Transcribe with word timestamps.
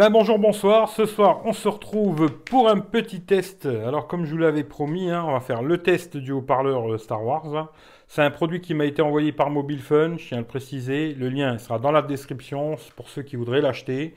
Ben, 0.00 0.08
bonjour, 0.08 0.38
bonsoir. 0.38 0.88
Ce 0.88 1.04
soir, 1.04 1.42
on 1.44 1.52
se 1.52 1.68
retrouve 1.68 2.30
pour 2.46 2.70
un 2.70 2.78
petit 2.78 3.20
test. 3.20 3.66
Alors, 3.66 4.06
comme 4.06 4.24
je 4.24 4.30
vous 4.30 4.38
l'avais 4.38 4.64
promis, 4.64 5.10
hein, 5.10 5.22
on 5.28 5.32
va 5.32 5.40
faire 5.40 5.60
le 5.60 5.76
test 5.76 6.16
du 6.16 6.32
haut-parleur 6.32 6.90
euh, 6.90 6.96
Star 6.96 7.22
Wars. 7.22 7.70
C'est 8.08 8.22
un 8.22 8.30
produit 8.30 8.62
qui 8.62 8.72
m'a 8.72 8.86
été 8.86 9.02
envoyé 9.02 9.30
par 9.30 9.50
Mobile 9.50 9.82
Fun, 9.82 10.16
je 10.16 10.28
tiens 10.28 10.38
à 10.38 10.40
le 10.40 10.46
préciser. 10.46 11.12
Le 11.12 11.28
lien 11.28 11.58
sera 11.58 11.78
dans 11.78 11.92
la 11.92 12.00
description 12.00 12.76
pour 12.96 13.10
ceux 13.10 13.20
qui 13.20 13.36
voudraient 13.36 13.60
l'acheter. 13.60 14.14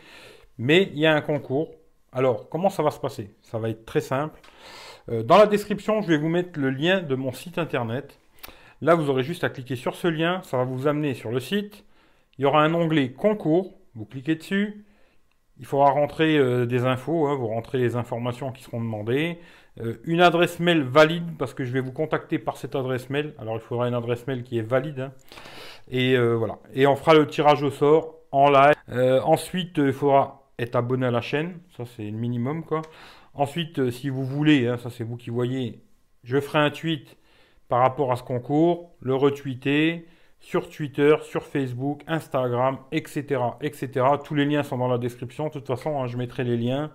Mais 0.58 0.84
il 0.94 1.00
y 1.00 1.06
a 1.06 1.14
un 1.14 1.20
concours. 1.20 1.72
Alors, 2.14 2.48
comment 2.48 2.70
ça 2.70 2.82
va 2.82 2.90
se 2.90 3.00
passer? 3.02 3.32
Ça 3.42 3.60
va 3.60 3.68
être 3.68 3.86
très 3.86 4.00
simple. 4.00 4.40
Euh, 5.10 5.22
dans 5.22 5.38
la 5.38 5.48
description, 5.48 6.02
je 6.02 6.08
vais 6.08 6.18
vous 6.18 6.30
mettre 6.30 6.58
le 6.62 6.70
lien 6.70 7.02
de 7.02 7.16
mon 7.16 7.34
site 7.34 7.58
internet. 7.58 8.18
Là, 8.82 8.96
vous 8.96 9.10
aurez 9.10 9.24
juste 9.24 9.44
à 9.44 9.50
cliquer 9.50 9.76
sur 9.76 9.96
ce 9.96 10.08
lien. 10.08 10.40
Ça 10.44 10.56
va 10.56 10.64
vous 10.64 10.88
amener 10.88 11.14
sur 11.14 11.32
le 11.32 11.42
site. 11.42 11.84
Il 12.38 12.44
y 12.44 12.46
aura 12.46 12.64
un 12.64 12.74
onglet 12.74 13.12
concours. 13.12 13.74
Vous 13.96 14.06
cliquez 14.06 14.36
dessus. 14.36 14.86
Il 15.60 15.66
faudra 15.66 15.92
rentrer 15.92 16.38
euh, 16.38 16.66
des 16.66 16.86
infos, 16.86 17.28
hein, 17.28 17.36
vous 17.36 17.48
rentrez 17.48 17.78
les 17.78 17.96
informations 17.96 18.52
qui 18.52 18.64
seront 18.64 18.82
demandées. 18.82 19.38
Euh, 19.82 19.96
une 20.04 20.22
adresse 20.22 20.60
mail 20.60 20.84
valide, 20.84 21.38
parce 21.38 21.54
que 21.54 21.64
je 21.64 21.72
vais 21.72 21.80
vous 21.80 21.92
contacter 21.92 22.40
par 22.40 22.58
cette 22.58 22.76
adresse 22.76 23.10
mail. 23.10 23.34
Alors 23.38 23.56
il 23.56 23.62
faudra 23.62 23.88
une 23.88 23.94
adresse 23.94 24.26
mail 24.28 24.44
qui 24.44 24.58
est 24.58 24.64
valide. 24.64 25.00
Hein. 25.00 25.12
Et 25.90 26.18
euh, 26.18 26.36
voilà. 26.36 26.58
Et 26.74 26.88
on 26.88 26.96
fera 26.96 27.14
le 27.14 27.28
tirage 27.28 27.64
au 27.64 27.72
sort 27.72 28.16
en 28.32 28.50
live. 28.50 28.74
ensuite, 29.24 29.78
il 29.78 29.94
faudra 29.94 30.50
être 30.58 30.76
abonné 30.76 31.06
à 31.06 31.12
la 31.12 31.22
chaîne. 31.22 31.60
Ça, 31.78 31.84
c'est 31.86 32.04
le 32.04 32.18
minimum. 32.18 32.64
Ensuite, 33.36 33.92
si 33.92 34.10
vous 34.10 34.26
voulez, 34.26 34.68
hein, 34.68 34.78
ça 34.78 34.90
c'est 34.90 35.04
vous 35.04 35.18
qui 35.18 35.30
voyez, 35.30 35.84
je 36.24 36.40
ferai 36.40 36.60
un 36.60 36.72
tweet 36.72 37.16
par 37.68 37.80
rapport 37.80 38.12
à 38.12 38.16
ce 38.16 38.24
concours, 38.24 38.92
le 39.02 39.16
retweeter 39.16 40.08
sur 40.44 40.70
Twitter, 40.70 41.16
sur 41.24 41.44
Facebook, 41.44 42.02
Instagram, 42.06 42.78
etc., 42.92 43.42
etc. 43.62 44.06
Tous 44.26 44.36
les 44.36 44.44
liens 44.44 44.62
sont 44.62 44.78
dans 44.78 44.90
la 44.90 44.98
description. 44.98 45.48
De 45.48 45.54
toute 45.54 45.66
façon, 45.66 46.02
hein, 46.02 46.08
je 46.08 46.18
mettrai 46.18 46.44
les 46.44 46.58
liens. 46.58 46.92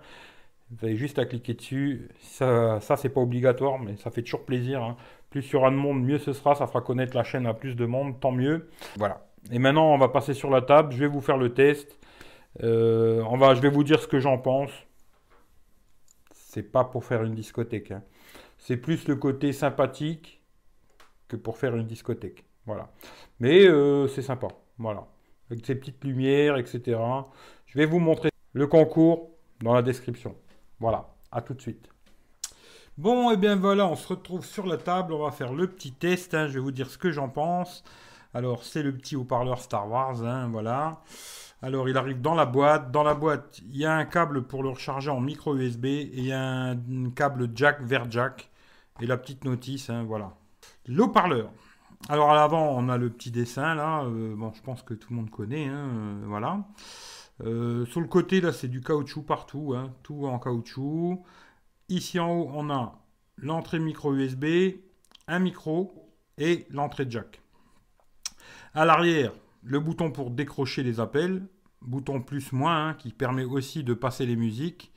Vous 0.69 0.85
avez 0.85 0.95
juste 0.95 1.17
à 1.17 1.25
cliquer 1.25 1.55
dessus. 1.55 2.09
Ça, 2.21 2.79
ça 2.79 2.95
c'est 2.95 3.09
pas 3.09 3.21
obligatoire, 3.21 3.79
mais 3.79 3.97
ça 3.97 4.11
fait 4.11 4.21
toujours 4.21 4.45
plaisir. 4.45 4.83
Hein. 4.83 4.97
Plus 5.31 5.49
il 5.49 5.53
y 5.53 5.55
aura 5.55 5.71
de 5.71 5.75
monde, 5.75 6.03
mieux 6.03 6.19
ce 6.19 6.31
sera. 6.31 6.53
Ça 6.53 6.67
fera 6.67 6.81
connaître 6.81 7.17
la 7.17 7.23
chaîne 7.23 7.47
à 7.47 7.55
plus 7.55 7.75
de 7.75 7.87
monde, 7.87 8.19
tant 8.19 8.31
mieux. 8.31 8.69
Voilà. 8.97 9.25
Et 9.51 9.57
maintenant, 9.57 9.91
on 9.95 9.97
va 9.97 10.09
passer 10.09 10.35
sur 10.35 10.51
la 10.51 10.61
table. 10.61 10.93
Je 10.93 10.99
vais 10.99 11.07
vous 11.07 11.21
faire 11.21 11.37
le 11.37 11.51
test. 11.51 11.97
Euh, 12.61 13.23
on 13.27 13.37
va, 13.37 13.55
je 13.55 13.61
vais 13.61 13.69
vous 13.69 13.83
dire 13.83 13.99
ce 13.99 14.07
que 14.07 14.19
j'en 14.19 14.37
pense. 14.37 14.71
C'est 16.33 16.71
pas 16.71 16.83
pour 16.83 17.03
faire 17.03 17.23
une 17.23 17.33
discothèque. 17.33 17.89
Hein. 17.89 18.03
C'est 18.59 18.77
plus 18.77 19.07
le 19.07 19.15
côté 19.15 19.53
sympathique 19.53 20.39
que 21.27 21.35
pour 21.35 21.57
faire 21.57 21.75
une 21.75 21.87
discothèque. 21.87 22.45
Voilà. 22.65 22.89
Mais 23.39 23.67
euh, 23.67 24.07
c'est 24.07 24.21
sympa. 24.21 24.47
Voilà. 24.77 25.07
Avec 25.49 25.65
ces 25.65 25.75
petites 25.75 26.03
lumières, 26.03 26.57
etc. 26.57 26.99
Je 27.65 27.77
vais 27.77 27.85
vous 27.85 27.99
montrer 27.99 28.29
le 28.53 28.67
concours 28.67 29.31
dans 29.61 29.73
la 29.73 29.81
description. 29.81 30.35
Voilà. 30.79 31.09
À 31.31 31.41
tout 31.41 31.53
de 31.53 31.61
suite. 31.61 31.89
Bon, 32.97 33.29
et 33.29 33.35
eh 33.35 33.37
bien 33.37 33.55
voilà, 33.55 33.87
on 33.87 33.95
se 33.95 34.07
retrouve 34.07 34.45
sur 34.45 34.65
la 34.65 34.77
table. 34.77 35.13
On 35.13 35.23
va 35.23 35.31
faire 35.31 35.53
le 35.53 35.67
petit 35.67 35.93
test. 35.93 36.33
Hein. 36.33 36.47
Je 36.47 36.55
vais 36.55 36.59
vous 36.59 36.71
dire 36.71 36.89
ce 36.89 36.97
que 36.97 37.11
j'en 37.11 37.29
pense. 37.29 37.83
Alors, 38.33 38.63
c'est 38.63 38.83
le 38.83 38.93
petit 38.93 39.15
haut-parleur 39.15 39.59
Star 39.59 39.89
Wars. 39.89 40.23
Hein, 40.23 40.49
voilà. 40.51 41.01
Alors, 41.61 41.89
il 41.89 41.97
arrive 41.97 42.21
dans 42.21 42.35
la 42.35 42.45
boîte. 42.45 42.91
Dans 42.91 43.03
la 43.03 43.15
boîte, 43.15 43.59
il 43.63 43.77
y 43.77 43.85
a 43.85 43.95
un 43.95 44.05
câble 44.05 44.43
pour 44.43 44.63
le 44.63 44.69
recharger 44.69 45.09
en 45.09 45.19
micro 45.19 45.55
USB 45.55 45.85
et 45.85 46.31
un, 46.31 46.77
câble 47.15 47.49
jack 47.55 47.81
vers 47.81 48.09
jack. 48.11 48.49
Et 49.01 49.07
la 49.07 49.17
petite 49.17 49.45
notice, 49.45 49.89
hein, 49.89 50.03
voilà. 50.03 50.33
L'haut-parleur. 50.85 51.51
Alors 52.07 52.31
à 52.31 52.35
l'avant, 52.35 52.71
on 52.75 52.89
a 52.89 52.97
le 52.97 53.09
petit 53.09 53.31
dessin 53.31 53.75
là. 53.75 54.03
Euh, 54.03 54.35
bon, 54.35 54.51
je 54.53 54.61
pense 54.61 54.83
que 54.83 54.93
tout 54.93 55.09
le 55.11 55.17
monde 55.17 55.29
connaît. 55.29 55.67
Hein, 55.67 55.89
euh, 55.93 56.23
voilà. 56.25 56.65
Euh, 57.43 57.85
sur 57.85 58.01
le 58.01 58.07
côté, 58.07 58.41
là, 58.41 58.51
c'est 58.51 58.67
du 58.67 58.81
caoutchouc 58.81 59.23
partout. 59.23 59.73
Hein, 59.75 59.93
tout 60.03 60.25
en 60.25 60.39
caoutchouc. 60.39 61.23
Ici 61.89 62.19
en 62.19 62.31
haut, 62.31 62.51
on 62.53 62.69
a 62.69 62.99
l'entrée 63.37 63.79
micro 63.79 64.13
USB, 64.13 64.45
un 65.27 65.39
micro 65.39 66.09
et 66.37 66.67
l'entrée 66.69 67.05
jack. 67.09 67.41
À 68.73 68.85
l'arrière, 68.85 69.33
le 69.63 69.79
bouton 69.79 70.11
pour 70.11 70.31
décrocher 70.31 70.83
les 70.83 70.99
appels, 70.99 71.47
bouton 71.81 72.21
plus 72.21 72.51
moins 72.51 72.89
hein, 72.89 72.93
qui 72.93 73.11
permet 73.11 73.43
aussi 73.43 73.83
de 73.83 73.93
passer 73.93 74.25
les 74.25 74.35
musiques 74.35 74.91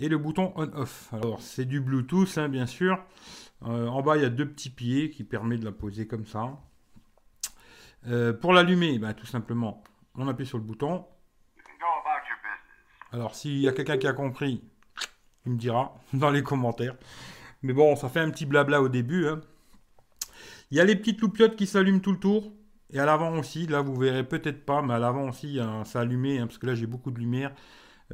et 0.00 0.08
le 0.08 0.18
bouton 0.18 0.52
on-off. 0.56 1.12
Alors 1.12 1.40
c'est 1.40 1.64
du 1.64 1.80
Bluetooth 1.80 2.38
bien 2.50 2.66
sûr. 2.66 2.98
Euh, 3.64 3.86
en 3.88 4.02
bas, 4.02 4.16
il 4.16 4.22
y 4.22 4.26
a 4.26 4.30
deux 4.30 4.48
petits 4.48 4.70
pieds 4.70 5.10
qui 5.10 5.24
permettent 5.24 5.60
de 5.60 5.64
la 5.64 5.72
poser 5.72 6.06
comme 6.06 6.26
ça. 6.26 6.58
Euh, 8.08 8.32
pour 8.32 8.52
l'allumer, 8.52 8.98
ben, 8.98 9.14
tout 9.14 9.26
simplement, 9.26 9.82
on 10.14 10.28
appuie 10.28 10.46
sur 10.46 10.58
le 10.58 10.64
bouton. 10.64 11.04
Alors, 13.12 13.34
s'il 13.34 13.58
y 13.58 13.68
a 13.68 13.72
quelqu'un 13.72 13.98
qui 13.98 14.06
a 14.06 14.12
compris, 14.12 14.62
il 15.46 15.52
me 15.52 15.58
dira 15.58 15.94
dans 16.12 16.30
les 16.30 16.42
commentaires. 16.42 16.96
Mais 17.62 17.72
bon, 17.72 17.96
ça 17.96 18.08
fait 18.08 18.20
un 18.20 18.30
petit 18.30 18.46
blabla 18.46 18.82
au 18.82 18.88
début. 18.88 19.26
Hein. 19.26 19.40
Il 20.70 20.76
y 20.76 20.80
a 20.80 20.84
les 20.84 20.96
petites 20.96 21.20
loupiottes 21.20 21.56
qui 21.56 21.66
s'allument 21.66 22.00
tout 22.00 22.12
le 22.12 22.18
tour. 22.18 22.52
Et 22.92 23.00
à 23.00 23.04
l'avant 23.04 23.36
aussi, 23.38 23.66
là 23.66 23.80
vous 23.80 23.96
verrez 23.96 24.22
peut-être 24.22 24.64
pas, 24.64 24.80
mais 24.80 24.94
à 24.94 25.00
l'avant 25.00 25.28
aussi, 25.28 25.58
ça 25.84 26.00
allumé, 26.00 26.38
hein, 26.38 26.46
parce 26.46 26.58
que 26.58 26.66
là 26.66 26.76
j'ai 26.76 26.86
beaucoup 26.86 27.10
de 27.10 27.18
lumière. 27.18 27.52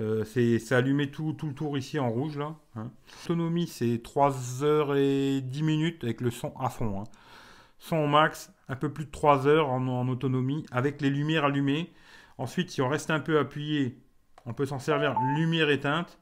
Euh, 0.01 0.25
c'est 0.25 0.73
allumé 0.73 1.11
tout, 1.11 1.35
tout, 1.35 1.49
le 1.49 1.55
tour 1.55 1.77
ici 1.77 1.99
en 1.99 2.11
rouge 2.11 2.39
là. 2.39 2.57
Hein. 2.77 2.91
L'autonomie 3.23 3.67
c'est 3.67 4.01
3 4.03 4.65
heures 4.65 4.97
et 4.97 5.43
10 5.43 5.63
minutes 5.63 6.05
avec 6.05 6.21
le 6.23 6.31
son 6.31 6.55
à 6.59 6.71
fond. 6.71 7.01
Hein. 7.01 7.05
Son 7.79 8.07
max, 8.09 8.53
un 8.69 8.77
peu 8.77 8.91
plus 8.93 9.05
de 9.05 9.11
3 9.11 9.47
heures 9.47 9.69
en, 9.69 10.09
autonomie 10.09 10.65
avec 10.71 11.01
les 11.03 11.11
lumières 11.11 11.45
allumées. 11.45 11.93
Ensuite, 12.39 12.71
si 12.71 12.81
on 12.81 12.89
reste 12.89 13.11
un 13.11 13.21
peu 13.21 13.39
appuyé, 13.39 13.99
on 14.47 14.55
peut 14.55 14.67
s'en 14.67 14.79
servir 14.79 15.19
lumière 15.37 15.69
éteinte. 15.69 16.19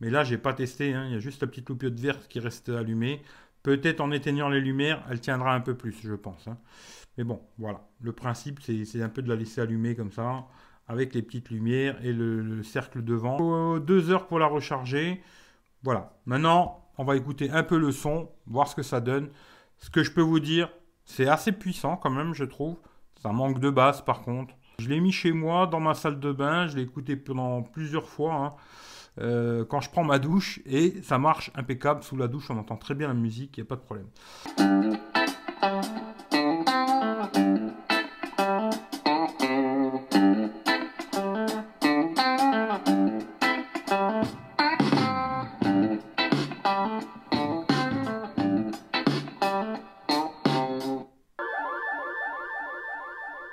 Mais 0.00 0.10
là, 0.10 0.24
j'ai 0.24 0.38
pas 0.38 0.54
testé. 0.54 0.94
Hein. 0.94 1.06
Il 1.06 1.12
y 1.12 1.16
a 1.16 1.18
juste 1.20 1.42
la 1.42 1.48
petite 1.48 1.68
loupiote 1.68 1.98
verte 1.98 2.28
qui 2.28 2.40
reste 2.40 2.68
allumée. 2.70 3.22
Peut-être 3.62 4.00
en 4.00 4.10
éteignant 4.10 4.48
les 4.48 4.60
lumières, 4.60 5.04
elle 5.10 5.20
tiendra 5.20 5.54
un 5.54 5.60
peu 5.60 5.76
plus, 5.76 5.96
je 6.02 6.14
pense. 6.14 6.48
Mais 7.18 7.24
bon, 7.24 7.40
voilà. 7.58 7.86
Le 8.00 8.12
principe, 8.12 8.60
c'est 8.62 9.02
un 9.02 9.08
peu 9.08 9.22
de 9.22 9.28
la 9.28 9.36
laisser 9.36 9.60
allumer 9.60 9.94
comme 9.94 10.12
ça 10.12 10.46
avec 10.88 11.14
les 11.14 11.22
petites 11.22 11.50
lumières 11.50 11.98
et 12.04 12.12
le, 12.12 12.62
cercle 12.62 13.02
devant. 13.02 13.78
Deux 13.78 14.10
heures 14.10 14.26
pour 14.26 14.38
la 14.38 14.46
recharger. 14.46 15.22
Voilà. 15.82 16.12
Maintenant, 16.26 16.84
on 16.98 17.04
va 17.04 17.16
écouter 17.16 17.50
un 17.50 17.62
peu 17.62 17.78
le 17.78 17.92
son, 17.92 18.30
voir 18.46 18.68
ce 18.68 18.76
que 18.76 18.82
ça 18.82 19.00
donne. 19.00 19.30
Ce 19.78 19.90
que 19.90 20.02
je 20.02 20.12
peux 20.12 20.20
vous 20.20 20.40
dire, 20.40 20.70
c'est 21.04 21.28
assez 21.28 21.52
puissant 21.52 21.96
quand 21.96 22.10
même, 22.10 22.34
je 22.34 22.44
trouve. 22.44 22.76
Ça 23.22 23.32
manque 23.32 23.58
de 23.58 23.70
basse 23.70 24.02
par 24.02 24.22
contre. 24.22 24.54
Je 24.78 24.88
l'ai 24.88 25.00
mis 25.00 25.12
chez 25.12 25.32
moi, 25.32 25.66
dans 25.66 25.80
ma 25.80 25.94
salle 25.94 26.18
de 26.18 26.32
bain. 26.32 26.66
Je 26.66 26.76
l'ai 26.76 26.82
écouté 26.82 27.16
pendant 27.16 27.62
plusieurs 27.62 28.08
fois. 28.08 28.34
Hein. 28.34 28.54
Euh, 29.20 29.64
quand 29.64 29.80
je 29.80 29.90
prends 29.90 30.04
ma 30.04 30.18
douche 30.18 30.60
et 30.64 31.02
ça 31.02 31.18
marche 31.18 31.50
impeccable 31.54 32.02
sous 32.02 32.16
la 32.16 32.28
douche, 32.28 32.50
on 32.50 32.58
entend 32.58 32.76
très 32.76 32.94
bien 32.94 33.08
la 33.08 33.14
musique, 33.14 33.58
il 33.58 33.60
n'y 33.60 33.66
a 33.66 33.68
pas 33.68 33.76
de 33.76 33.80
problème. 33.80 34.06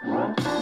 Thank 0.01 0.58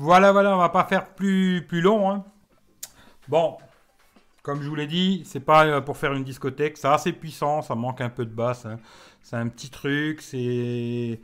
Voilà, 0.00 0.30
voilà, 0.30 0.54
on 0.54 0.58
va 0.58 0.68
pas 0.68 0.84
faire 0.84 1.08
plus, 1.08 1.66
plus 1.66 1.80
long. 1.80 2.08
Hein. 2.08 2.24
Bon, 3.26 3.56
comme 4.44 4.62
je 4.62 4.68
vous 4.68 4.76
l'ai 4.76 4.86
dit, 4.86 5.22
c'est 5.24 5.40
pas 5.40 5.66
euh, 5.66 5.80
pour 5.80 5.96
faire 5.96 6.12
une 6.12 6.22
discothèque. 6.22 6.76
C'est 6.76 6.86
assez 6.86 7.12
puissant, 7.12 7.62
ça 7.62 7.74
manque 7.74 8.00
un 8.00 8.08
peu 8.08 8.24
de 8.24 8.30
basse. 8.30 8.64
Hein. 8.64 8.78
C'est 9.22 9.34
un 9.34 9.48
petit 9.48 9.70
truc, 9.70 10.22
c'est. 10.22 11.20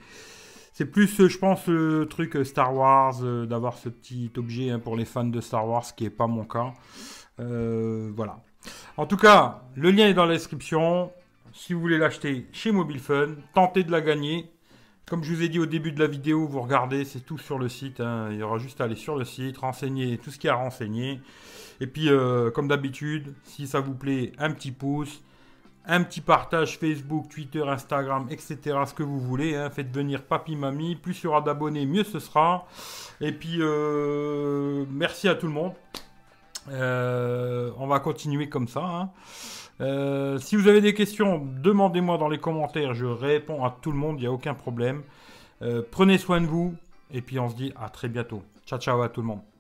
Plus, 0.91 1.21
euh, 1.21 1.29
je 1.29 1.39
pense, 1.39 1.69
le 1.69 2.07
truc 2.11 2.35
euh, 2.35 2.43
Star 2.43 2.75
Wars, 2.75 3.23
d'avoir 3.47 3.79
ce 3.79 3.89
petit 3.89 4.33
objet 4.37 4.71
hein, 4.71 4.81
pour 4.81 4.97
les 4.97 5.05
fans 5.05 5.23
de 5.23 5.41
Star 5.41 5.69
Wars, 5.69 5.95
qui 5.95 6.03
n'est 6.03 6.11
pas 6.11 6.27
mon 6.27 6.45
cas. 6.45 6.73
voilà. 7.39 8.41
En 8.97 9.07
tout 9.07 9.17
cas, 9.17 9.63
le 9.77 9.93
lien 9.93 10.09
est 10.09 10.15
dans 10.15 10.27
la 10.27 10.35
description. 10.35 11.13
Si 11.53 11.75
vous 11.75 11.81
voulez 11.81 11.99
l'acheter 11.99 12.49
chez 12.51 12.73
Mobile 12.73 12.99
Fun, 12.99 13.37
tentez 13.55 13.85
de 13.85 13.93
la 13.93 14.01
gagner. 14.01 14.51
Comme 15.07 15.23
je 15.23 15.35
vous 15.35 15.43
ai 15.43 15.51
dit 15.51 15.59
au 15.59 15.67
début 15.67 15.93
de 15.93 16.01
la 16.01 16.07
vidéo, 16.07 16.47
vous 16.47 16.63
regardez, 16.63 17.05
c'est 17.05 17.21
tout 17.21 17.37
sur 17.37 17.59
le 17.59 17.69
site. 17.69 18.01
Hein. 18.01 18.29
Il 18.31 18.39
y 18.39 18.43
aura 18.43 18.57
juste 18.57 18.81
à 18.81 18.85
aller 18.85 18.97
sur 18.97 19.17
le 19.17 19.27
site, 19.27 19.59
renseigner 19.59 20.17
tout 20.17 20.31
ce 20.31 20.39
qu'il 20.39 20.49
y 20.49 20.51
a 20.51 20.55
à 20.55 20.57
renseigner. 20.57 21.21
Et 21.81 21.87
puis, 21.87 22.09
euh, 22.09 22.51
comme 22.51 22.69
d'habitude, 22.69 23.35
si 23.43 23.67
ça 23.67 23.81
vous 23.81 23.95
plaît, 23.95 24.33
un 24.39 24.51
petit 24.51 24.73
pouce, 24.73 25.23
un 25.85 26.03
petit 26.03 26.23
partage 26.23 26.79
Facebook, 26.79 27.29
Twitter, 27.29 27.63
Instagram, 27.67 28.27
etc. 28.31 28.79
Ce 28.87 28.95
que 28.95 29.03
vous 29.03 29.21
voulez. 29.21 29.55
Hein. 29.55 29.69
Faites 29.69 29.95
venir 29.95 30.23
papy, 30.23 30.57
mamie. 30.57 30.97
Plus 30.97 31.21
il 31.21 31.25
y 31.25 31.27
aura 31.27 31.43
d'abonnés, 31.43 31.85
mieux 31.85 32.05
ce 32.05 32.19
sera. 32.19 32.67
Et 33.21 33.33
puis, 33.33 33.59
euh, 33.61 34.87
merci 34.91 35.29
à 35.29 35.35
tout 35.35 35.47
le 35.47 35.53
monde. 35.53 35.75
Euh, 36.71 37.71
on 37.77 37.87
va 37.87 38.01
continuer 38.01 38.49
comme 38.49 38.69
ça. 38.69 38.81
Hein. 38.81 39.11
Euh, 39.81 40.39
si 40.39 40.57
vous 40.57 40.69
avez 40.69 40.81
des 40.81 40.95
questions, 40.95 41.45
demandez-moi 41.63 42.19
dans 42.19 42.29
les 42.29 42.39
commentaires. 42.39 42.95
Je 42.95 43.07
réponds 43.07 43.65
à 43.65 43.77
tout 43.83 43.93
le 43.93 43.99
monde, 43.99 44.17
il 44.19 44.23
n'y 44.23 44.27
a 44.27 44.33
aucun 44.33 44.55
problème. 44.55 45.03
Euh, 45.63 45.83
prenez 45.91 46.19
soin 46.19 46.41
de 46.41 46.47
vous. 46.47 46.75
Et 47.11 47.21
puis 47.21 47.39
on 47.39 47.49
se 47.49 47.55
dit 47.55 47.73
à 47.81 47.89
très 47.89 48.09
bientôt. 48.09 48.43
Ciao 48.67 48.79
ciao 48.79 49.03
à 49.03 49.09
tout 49.09 49.21
le 49.21 49.29
monde. 49.29 49.54